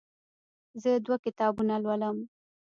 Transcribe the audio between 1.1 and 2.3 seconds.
کتابونه لولم.